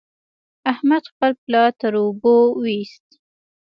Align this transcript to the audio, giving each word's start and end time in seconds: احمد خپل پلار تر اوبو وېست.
احمد 0.71 1.03
خپل 1.11 1.31
پلار 1.43 1.71
تر 1.81 1.93
اوبو 2.03 2.35
وېست. 2.61 3.05